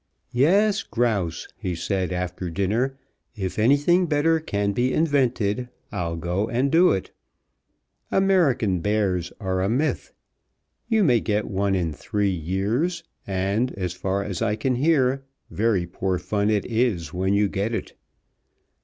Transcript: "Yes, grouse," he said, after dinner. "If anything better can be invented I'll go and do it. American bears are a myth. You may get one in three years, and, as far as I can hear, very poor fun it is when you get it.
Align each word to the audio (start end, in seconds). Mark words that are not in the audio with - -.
"Yes, 0.33 0.81
grouse," 0.81 1.47
he 1.59 1.75
said, 1.75 2.11
after 2.11 2.49
dinner. 2.49 2.97
"If 3.35 3.59
anything 3.59 4.07
better 4.07 4.39
can 4.39 4.71
be 4.71 4.91
invented 4.91 5.69
I'll 5.91 6.15
go 6.15 6.49
and 6.49 6.71
do 6.71 6.91
it. 6.91 7.11
American 8.09 8.79
bears 8.79 9.31
are 9.39 9.61
a 9.61 9.69
myth. 9.69 10.11
You 10.87 11.03
may 11.03 11.19
get 11.19 11.45
one 11.45 11.75
in 11.75 11.93
three 11.93 12.31
years, 12.33 13.03
and, 13.27 13.71
as 13.73 13.93
far 13.93 14.23
as 14.23 14.41
I 14.41 14.55
can 14.55 14.73
hear, 14.73 15.23
very 15.51 15.85
poor 15.85 16.17
fun 16.17 16.49
it 16.49 16.65
is 16.65 17.13
when 17.13 17.35
you 17.35 17.47
get 17.47 17.71
it. 17.71 17.93